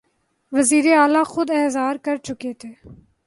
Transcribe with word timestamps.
وزیراعلیٰ 0.51 1.23
خود 1.25 1.49
اظہار 1.65 1.95
کرچکے 2.05 2.51
تھے 2.59 2.71